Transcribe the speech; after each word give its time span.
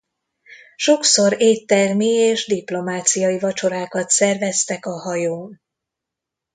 Sokszor 0.75 1.41
éttermi 1.41 2.05
és 2.05 2.47
diplomáciai 2.47 3.39
vacsorákat 3.39 4.09
szerveztek 4.09 4.85
a 4.85 4.99
hajón. 4.99 5.61